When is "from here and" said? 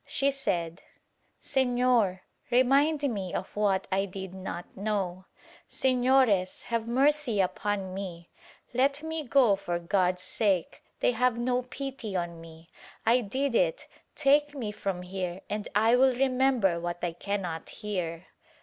14.71-15.67